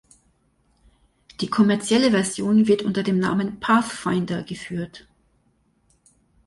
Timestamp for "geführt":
4.41-5.07